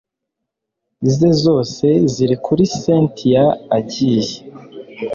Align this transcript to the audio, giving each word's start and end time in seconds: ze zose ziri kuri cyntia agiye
ze 1.13 1.29
zose 1.43 1.87
ziri 2.13 2.35
kuri 2.45 2.63
cyntia 2.79 3.45
agiye 3.77 4.35